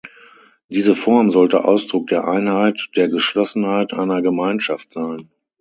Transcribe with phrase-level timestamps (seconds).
[0.69, 5.29] Diese Form sollte Ausdruck der Einheit, der Geschlossenheit einer Gemeinschaft sein.